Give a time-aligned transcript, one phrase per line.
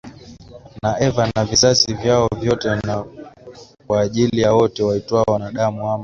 [0.83, 3.05] na Eva na vizazi vyao vyote na
[3.87, 5.99] kwa ajili ya wote waitwao wanadamu ama